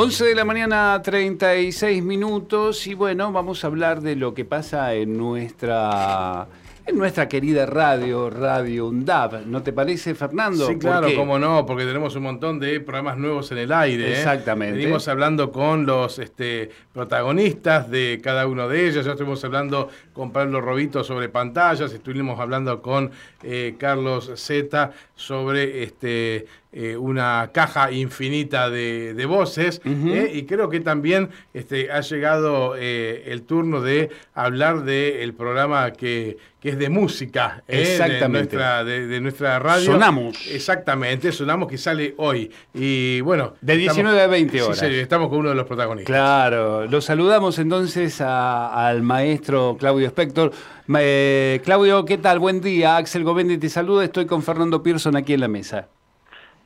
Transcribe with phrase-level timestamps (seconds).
[0.00, 4.94] 11 de la mañana, 36 minutos, y bueno, vamos a hablar de lo que pasa
[4.94, 6.46] en nuestra
[6.86, 9.44] en nuestra querida radio, Radio UNDAB.
[9.46, 10.68] ¿No te parece, Fernando?
[10.68, 14.08] Sí, claro, cómo no, porque tenemos un montón de programas nuevos en el aire.
[14.08, 14.12] ¿eh?
[14.12, 14.78] Exactamente.
[14.78, 19.04] Venimos hablando con los este, protagonistas de cada uno de ellos.
[19.04, 23.10] Ya estuvimos hablando con Pablo Robito sobre pantallas, estuvimos hablando con
[23.42, 31.30] eh, Carlos Zeta sobre este, eh, una caja infinita de, voces y creo que también
[31.52, 38.56] este, ha llegado el turno de hablar del programa que, que es de música Exactamente.
[38.56, 39.92] De, nuestra, radio.
[39.92, 40.36] Sonamos.
[40.48, 42.50] Exactamente, sonamos que sale hoy.
[42.74, 43.54] Y bueno.
[43.60, 44.78] De 19 a 20 horas.
[44.78, 46.12] Sí, estamos con uno de los protagonistas.
[46.12, 50.52] Claro, lo saludamos entonces al maestro Claudio Spector.
[50.98, 52.38] Eh, Claudio, ¿qué tal?
[52.38, 52.96] Buen día.
[52.96, 54.04] Axel Govendi te saluda.
[54.04, 55.88] Estoy con Fernando Pearson aquí en la mesa.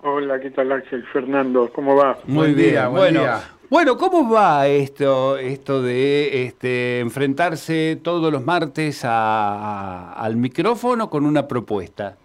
[0.00, 1.04] Hola, ¿qué tal Axel?
[1.12, 2.18] Fernando, ¿cómo va?
[2.26, 3.22] Muy bien, bueno.
[3.68, 11.46] Bueno, ¿cómo va esto, esto de este, enfrentarse todos los martes al micrófono con una
[11.46, 12.16] propuesta?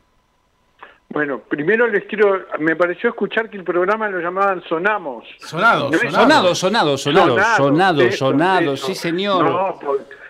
[1.10, 5.26] Bueno, primero les quiero, me pareció escuchar que el programa lo llamaban Sonamos.
[5.40, 9.44] Sonado, sonado, sonado, sonado, sonado, sonado, sí señor.
[9.46, 10.23] No, porque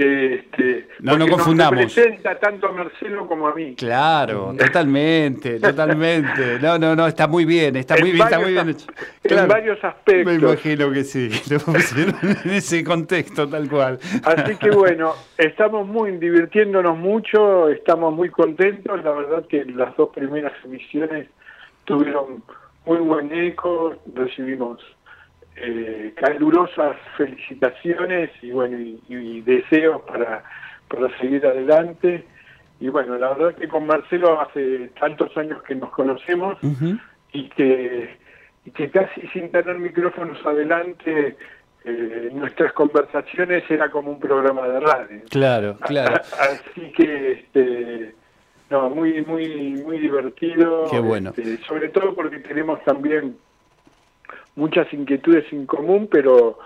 [0.00, 1.94] este no nos confundamos.
[1.94, 3.74] representa tanto a Marcelo como a mí.
[3.76, 6.58] Claro, totalmente, totalmente.
[6.60, 8.86] No, no, no, está muy bien, está muy bien, está muy bien hecho.
[9.24, 10.26] En varios aspectos.
[10.26, 11.30] Me imagino que sí,
[12.44, 13.98] en ese contexto tal cual.
[14.24, 20.10] Así que bueno, estamos muy divirtiéndonos mucho, estamos muy contentos, la verdad que las dos
[20.10, 21.28] primeras emisiones
[21.84, 22.42] tuvieron
[22.84, 24.80] muy buen eco, recibimos
[25.56, 30.44] eh, calurosas felicitaciones y bueno y, deseos para,
[30.88, 32.24] para seguir adelante.
[32.80, 36.56] Y bueno la verdad que con Marcelo hace tantos años que nos conocemos
[37.32, 38.16] y que
[38.64, 41.36] y que casi sin tener micrófonos adelante
[41.84, 45.22] eh, nuestras conversaciones era como un programa de radio.
[45.30, 46.22] Claro claro.
[46.40, 48.14] así que este
[48.70, 51.30] no muy muy muy divertido qué bueno.
[51.36, 53.36] este, sobre todo porque tenemos también
[54.56, 56.58] muchas inquietudes en común, pero,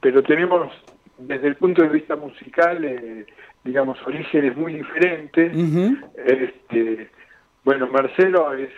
[0.00, 0.72] pero tenemos
[1.18, 3.26] desde el punto de vista musical, eh,
[3.64, 5.52] digamos, orígenes muy diferentes.
[6.16, 7.10] este,
[7.64, 8.70] bueno, Marcelo es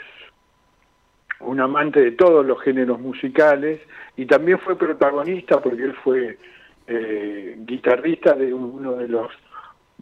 [1.40, 3.80] un amante de todos los géneros musicales
[4.16, 6.38] y también fue protagonista porque él fue
[6.86, 9.30] eh, guitarrista de uno de los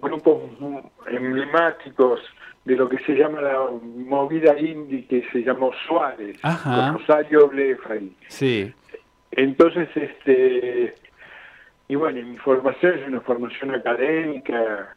[0.01, 0.43] grupos
[1.07, 2.21] emblemáticos
[2.65, 7.95] de lo que se llama la movida indie que se llamó Suárez, con Rosario Blefa.
[8.29, 8.73] sí.
[9.31, 10.95] Entonces, este,
[11.87, 14.97] y bueno, mi formación es una formación académica,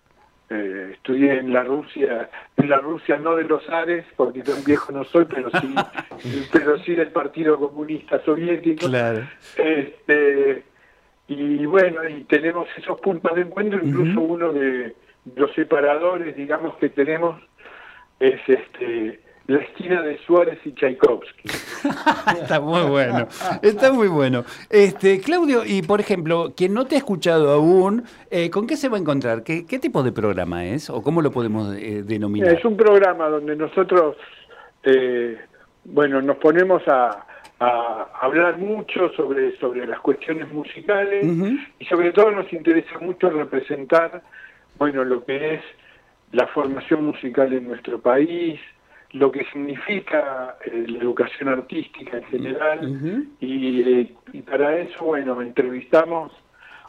[0.50, 4.92] eh, estudié en la Rusia, en la Rusia no de los Ares, porque tan viejo
[4.92, 5.76] no soy, pero sí,
[6.52, 8.88] pero sí del Partido Comunista Soviético.
[8.88, 9.28] Claro.
[9.58, 10.64] Este,
[11.34, 14.96] y bueno, y tenemos esos puntos de encuentro, incluso uno de
[15.36, 17.42] los separadores, digamos, que tenemos
[18.20, 21.50] es este la esquina de Suárez y Tchaikovsky.
[22.42, 23.28] está muy bueno,
[23.62, 24.46] está muy bueno.
[24.70, 28.88] Este, Claudio, y por ejemplo, quien no te ha escuchado aún, eh, ¿con qué se
[28.88, 29.44] va a encontrar?
[29.44, 32.54] ¿Qué, tipo de programa es o cómo lo podemos eh, denominar?
[32.54, 34.16] Es un programa donde nosotros,
[34.84, 35.38] eh,
[35.86, 37.26] bueno, nos ponemos a,
[37.62, 41.26] hablar mucho sobre, sobre las cuestiones musicales
[41.80, 44.24] y sobre todo nos interesa mucho representar,
[44.78, 45.62] bueno, lo que es
[46.32, 48.60] la formación musical en nuestro país,
[49.12, 53.30] lo que significa eh, la educación artística en general.
[53.42, 56.32] Eh, y, para eso, bueno, entrevistamos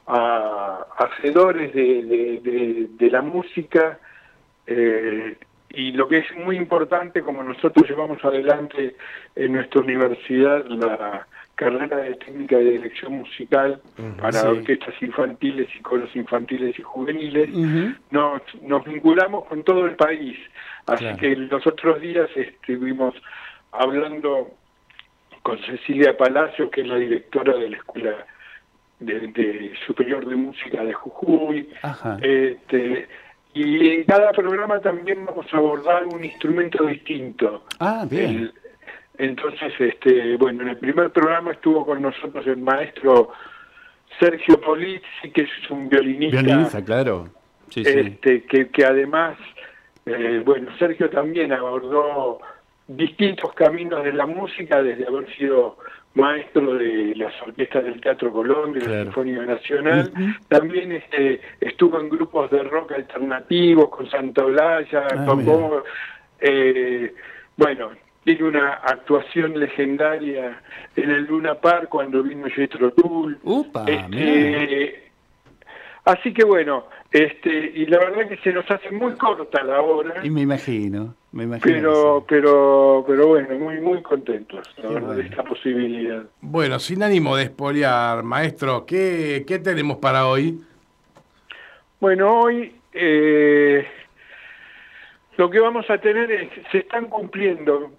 [0.07, 3.99] a hacedores de, de, la música
[4.67, 5.37] eh,
[5.75, 8.97] y lo que es muy importante, como nosotros llevamos adelante
[9.35, 13.81] en nuestra universidad la carrera de técnica de dirección musical
[14.21, 17.51] para orquestas infantiles y coros infantiles y juveniles,
[18.11, 20.39] nos, nos vinculamos con todo el país.
[20.87, 23.15] Así que los otros días estuvimos
[23.71, 24.51] hablando
[25.43, 28.27] con Cecilia Palacio, que es la directora de la Escuela
[29.01, 31.69] de, Superior de Música de Jujuy.
[32.21, 33.09] Este,
[33.55, 37.65] y en cada programa también vamos a abordar un instrumento distinto.
[37.81, 38.53] Ah, bien.
[39.19, 43.31] entonces, este, bueno, en el primer programa estuvo con nosotros el maestro
[44.19, 46.43] Sergio Polizzi, que es un violinista.
[46.43, 47.29] Violinista, claro.
[47.69, 47.91] Sí, sí.
[47.91, 49.37] Este, que, que además,
[50.07, 52.41] eh, bueno, Sergio también abordó
[52.89, 55.79] distintos caminos de la música, desde haber sido
[56.15, 59.05] maestro de las orquestas del Teatro Colón, de la Claro.
[59.05, 60.13] Sinfónica Nacional,
[60.49, 65.83] también este, estuvo en grupos de rock alternativos con Santa Olaya, Ah, tocó,
[66.41, 67.15] eh,
[67.57, 67.93] bueno,
[68.25, 70.61] tiene una actuación legendaria
[70.97, 73.39] en el Luna Park cuando vino Jethro Tull.
[73.43, 73.85] Upa.
[73.89, 75.02] Este,
[76.05, 80.25] así que bueno, este, y la verdad que se nos hace muy corta la hora.
[80.25, 81.75] Y me imagino, me imagino.
[81.75, 82.27] Pero, sí.
[82.29, 86.25] pero, pero bueno, muy, muy contentos, la Qué verdad, de esta posibilidad.
[86.41, 90.61] Bueno, sin ánimo de espoliar, maestro, ¿qué, qué tenemos para hoy?
[92.01, 93.87] Bueno, hoy eh,
[95.37, 97.93] lo que vamos a tener es, se están cumpliendo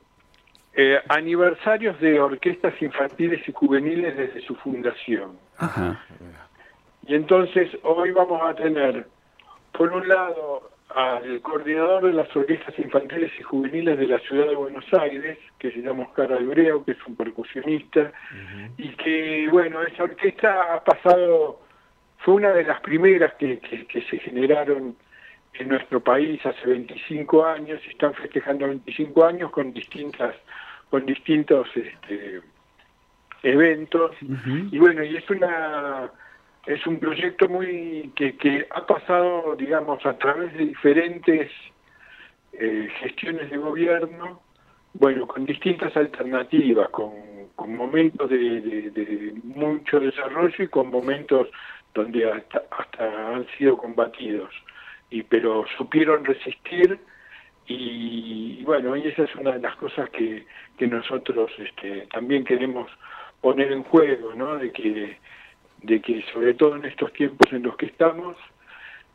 [0.75, 5.37] eh, aniversarios de orquestas infantiles y juveniles desde su fundación.
[5.57, 6.03] Ajá.
[7.07, 9.05] Y entonces hoy vamos a tener,
[9.73, 14.55] por un lado, al coordinador de las orquestas infantiles y juveniles de la ciudad de
[14.55, 18.11] Buenos Aires, que se llama Oscar Albreo, que es un percusionista,
[18.77, 21.61] y que, bueno, esa orquesta ha pasado,
[22.19, 24.95] fue una de las primeras que, que, que se generaron
[25.55, 30.35] en nuestro país hace 25 años, están festejando 25 años con distintas,
[30.89, 32.41] con distintos este,
[33.41, 34.11] eventos,
[34.71, 36.11] y bueno, y es una
[36.65, 41.51] es un proyecto muy que, que ha pasado, digamos, a través de diferentes
[42.53, 44.41] eh, gestiones de gobierno,
[44.93, 47.11] bueno, con distintas alternativas, con,
[47.55, 51.49] con momentos de, mucho desarrollo y con momentos
[51.93, 54.53] donde hasta, hasta han sido combatidos,
[55.09, 56.97] y pero supieron resistir
[57.67, 60.45] y, y bueno, y esa es una de las cosas que,
[60.77, 62.89] que nosotros este, también queremos
[63.41, 64.57] poner en juego, ¿no?
[64.57, 65.17] De que,
[65.83, 68.35] de que sobre todo en estos tiempos en los que estamos,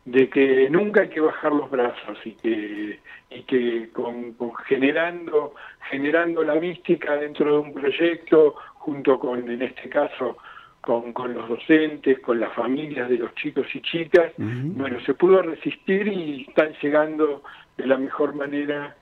[0.04, 3.00] de que nunca hay que bajar los brazos y que,
[3.30, 5.54] y que con, con generando,
[5.90, 10.38] generando la mística dentro de un proyecto, junto con, en este caso,
[10.80, 15.42] con, con los docentes, con las familias de los chicos y chicas, bueno, se pudo
[15.42, 17.42] resistir y están llegando
[17.76, 18.96] de la mejor manera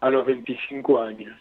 [0.00, 1.36] a los 25 años.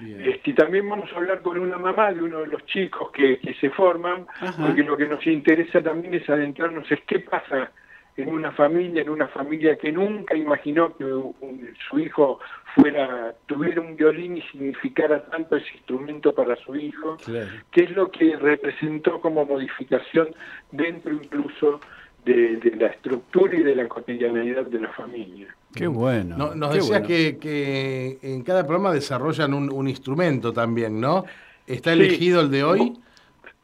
[0.00, 3.38] Este, y también vamos a hablar con una mamá de uno de los chicos que,
[3.38, 4.66] que se forman, Ajá.
[4.66, 7.72] porque lo que nos interesa también es adentrarnos es qué pasa
[8.18, 12.40] en una familia, en una familia que nunca imaginó que un- su hijo
[12.74, 17.48] fuera, tuviera un violín y significara tanto ese instrumento para su hijo, Claro.
[17.72, 20.28] qué es lo que representó como modificación
[20.72, 21.80] dentro incluso
[22.26, 25.46] de, de la estructura y de la cotidianeidad de la familia.
[25.74, 26.36] Qué bueno.
[26.36, 27.06] No- nos qué decías bueno.
[27.06, 31.24] que, que en cada programa desarrollan un, un instrumento también, ¿no?
[31.66, 32.00] ¿Está Sí.
[32.00, 32.92] elegido el de hoy?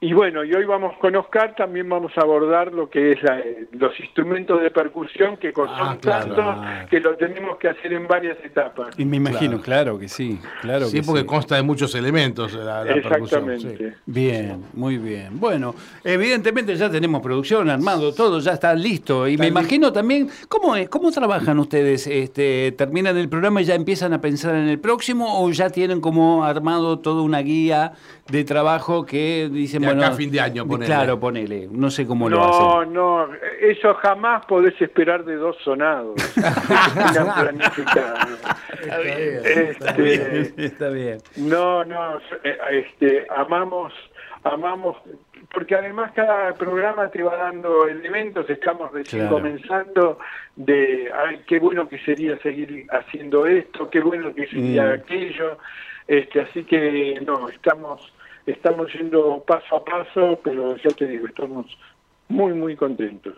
[0.05, 3.41] Y bueno, y hoy vamos con Oscar, también vamos a abordar lo que es la-
[3.71, 6.35] los instrumentos de percusión, que son Ah, claro.
[6.35, 8.99] tantos que lo tenemos que hacer en varias etapas.
[8.99, 9.63] Y me imagino, Claro.
[9.93, 11.27] claro, que sí, claro sí, que porque sí.
[11.27, 13.49] consta de muchos elementos la, la percusión.
[13.49, 13.77] Exactamente.
[13.79, 13.97] sí.
[14.05, 15.39] Bien, muy bien.
[15.39, 15.73] Bueno,
[16.03, 19.29] evidentemente ya tenemos producción, armado, todo ya está listo.
[19.29, 20.89] Y me imagino también, ¿cómo es?
[20.89, 22.09] ¿Cómo trabajan ustedes?
[22.09, 26.01] Este, ¿Terminan el programa y ya empiezan a pensar en el próximo o ya tienen
[26.01, 27.93] como armado toda una guía
[28.29, 30.03] de trabajo que dicen, bueno...
[30.03, 30.87] acá a fin de año, ponele.
[30.87, 31.69] Claro, ponele.
[31.71, 32.93] No sé cómo lo No, hacen.
[32.93, 33.29] no,
[33.61, 36.15] eso jamás podés esperar de dos sonados.
[36.35, 38.17] Tengan planificado.
[39.45, 41.19] Este, Está bien.
[41.37, 43.93] No, no, eh, este, amamos,
[44.45, 44.97] amamos,
[45.53, 49.37] porque además cada programa te va dando elementos, estamos recién Claro.
[49.37, 50.19] comenzando
[50.57, 54.93] de, ay, qué bueno que sería seguir haciendo esto, qué bueno que sería Mm.
[54.93, 55.59] aquello,
[56.09, 58.13] este, así que no, estamos,
[58.47, 61.67] estamos yendo paso a paso, pero ya te digo, estamos
[62.29, 63.35] muy, muy contentos.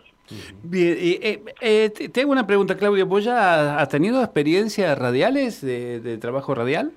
[0.63, 3.05] Bien, y, eh, eh, te hago una pregunta, Claudio.
[3.05, 6.91] ¿Vos ya has tenido experiencias radiales de, de trabajo radial?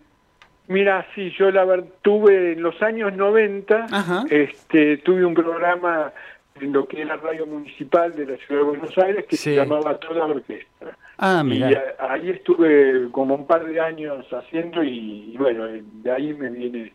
[0.68, 4.24] Mira, sí, yo la tuve en los años 90, Ajá.
[4.30, 6.12] este, tuve un programa
[6.60, 9.50] en lo que era Radio Municipal de la Ciudad de Buenos Aires que Sí.
[9.50, 10.96] se llamaba Toda Orquesta.
[11.18, 11.82] Ah, y mira.
[11.98, 16.50] a- ahí estuve como un par de años haciendo y, y bueno, de ahí me
[16.50, 16.92] viene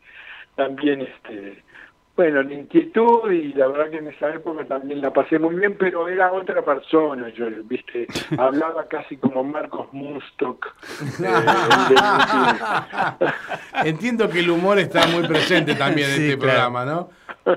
[0.55, 1.63] también este
[2.15, 5.75] bueno, la inquietud y la verdad que en esa época también la pasé muy bien,
[5.79, 8.05] pero era otra persona, yo, viste,
[8.37, 10.75] hablaba casi como Marcos Mustock.
[11.23, 11.95] eh,
[13.85, 16.71] Entiendo que el humor está muy presente también en Sí, este claro.
[16.71, 17.09] programa, ¿no?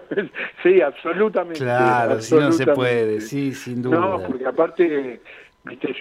[0.63, 1.59] sí, absolutamente.
[1.61, 4.01] Claro, si no se puede, sí, sin duda.
[4.01, 5.21] No, porque aparte,
[5.65, 5.95] viste,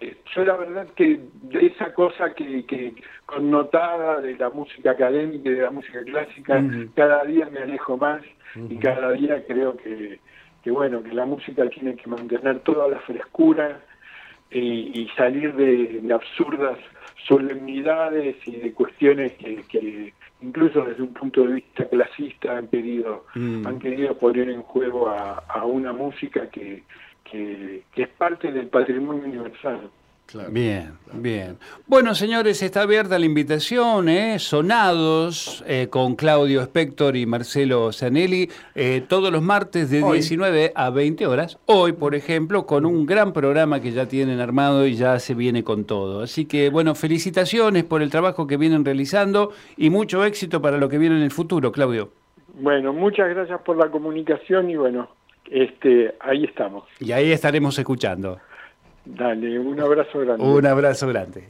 [0.00, 2.94] yo la verdad que de esa cosa que, que
[3.26, 6.62] connotada de la música académica y de la música clásica,
[6.94, 8.22] cada día me alejo más
[8.68, 10.18] y cada día creo que,
[10.62, 13.80] que, bueno, que la música tiene que mantener toda la frescura
[14.50, 16.78] y, salir de, absurdas
[17.26, 23.66] solemnidades y de cuestiones que, incluso desde un punto de vista clasista han querido mm.
[23.66, 26.82] han querido poner en juego a, una música que,
[27.30, 29.90] que, es parte del patrimonio universal.
[30.50, 31.58] Bien, bien.
[31.86, 34.38] Bueno, señores, está abierta la invitación, ¿eh?
[34.38, 40.88] Sonados, eh, con Claudio Spector y Marcelo Zanelli, eh, todos los martes de 19 a
[40.90, 41.58] 20 horas.
[41.66, 45.62] Hoy, por ejemplo, con un gran programa que ya tienen armado y ya se viene
[45.62, 46.22] con todo.
[46.22, 50.88] Así que, bueno, felicitaciones por el trabajo que vienen realizando y mucho éxito para lo
[50.88, 52.10] que viene en el futuro, Claudio.
[52.54, 55.08] Bueno, muchas gracias por la comunicación y bueno,
[55.50, 56.84] este, ahí estamos.
[57.00, 58.38] Y ahí estaremos escuchando.
[59.04, 60.44] Dale, un abrazo grande.
[60.44, 61.48] Un abrazo grande.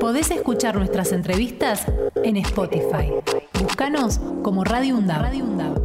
[0.00, 1.86] Podés escuchar nuestras entrevistas
[2.24, 3.12] en Spotify.
[3.60, 5.77] Búscanos como Radio UNDAB.